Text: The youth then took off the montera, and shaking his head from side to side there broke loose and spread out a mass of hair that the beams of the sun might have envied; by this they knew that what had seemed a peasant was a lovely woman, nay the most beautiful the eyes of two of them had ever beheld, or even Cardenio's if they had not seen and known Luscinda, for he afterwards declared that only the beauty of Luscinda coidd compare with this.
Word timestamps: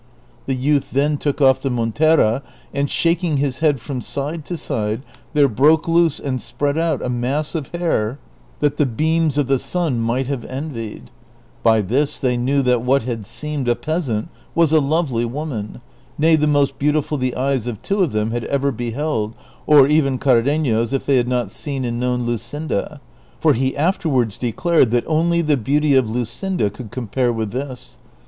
The 0.47 0.55
youth 0.55 0.89
then 0.89 1.17
took 1.17 1.41
off 1.41 1.61
the 1.61 1.69
montera, 1.69 2.41
and 2.73 2.89
shaking 2.89 3.37
his 3.37 3.59
head 3.59 3.79
from 3.79 4.01
side 4.01 4.43
to 4.45 4.57
side 4.57 5.03
there 5.35 5.47
broke 5.47 5.87
loose 5.87 6.19
and 6.19 6.41
spread 6.41 6.75
out 6.75 7.03
a 7.03 7.07
mass 7.07 7.53
of 7.53 7.67
hair 7.67 8.17
that 8.61 8.77
the 8.77 8.87
beams 8.87 9.37
of 9.37 9.45
the 9.45 9.59
sun 9.59 9.99
might 9.99 10.25
have 10.25 10.43
envied; 10.45 11.11
by 11.61 11.81
this 11.81 12.19
they 12.19 12.35
knew 12.35 12.63
that 12.63 12.81
what 12.81 13.03
had 13.03 13.27
seemed 13.27 13.67
a 13.69 13.75
peasant 13.75 14.29
was 14.55 14.71
a 14.73 14.79
lovely 14.79 15.23
woman, 15.23 15.81
nay 16.17 16.35
the 16.35 16.47
most 16.47 16.79
beautiful 16.79 17.15
the 17.19 17.35
eyes 17.35 17.67
of 17.67 17.79
two 17.83 18.01
of 18.01 18.11
them 18.11 18.31
had 18.31 18.45
ever 18.45 18.71
beheld, 18.71 19.35
or 19.67 19.85
even 19.87 20.17
Cardenio's 20.17 20.93
if 20.93 21.05
they 21.05 21.17
had 21.17 21.27
not 21.27 21.51
seen 21.51 21.85
and 21.85 21.99
known 21.99 22.25
Luscinda, 22.25 22.99
for 23.39 23.53
he 23.53 23.77
afterwards 23.77 24.39
declared 24.39 24.89
that 24.89 25.05
only 25.05 25.43
the 25.43 25.57
beauty 25.57 25.93
of 25.93 26.09
Luscinda 26.09 26.71
coidd 26.71 26.89
compare 26.89 27.31
with 27.31 27.51
this. 27.51 27.99